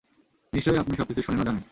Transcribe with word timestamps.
নিশ্চয়ই 0.53 0.79
আপনি 0.79 0.93
সবকিছু 0.97 1.21
শোনেন 1.21 1.41
ও 1.41 1.45
জানেন। 1.45 1.63